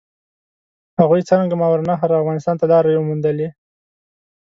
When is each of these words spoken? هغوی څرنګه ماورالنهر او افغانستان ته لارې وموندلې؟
هغوی 0.99 1.21
څرنګه 1.29 1.55
ماورالنهر 1.61 2.09
او 2.13 2.21
افغانستان 2.23 2.55
ته 2.59 2.65
لارې 2.71 2.97
وموندلې؟ 3.01 3.49